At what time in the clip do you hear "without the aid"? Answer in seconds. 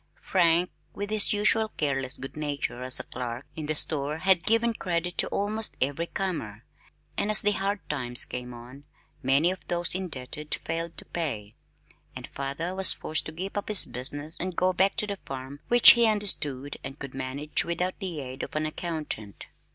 17.63-18.41